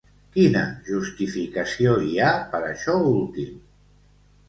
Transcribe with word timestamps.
Quina 0.37 0.63
justificació 0.87 1.93
hi 2.09 2.17
ha 2.31 2.35
per 2.57 2.65
això 2.73 2.99
últim? 3.15 3.65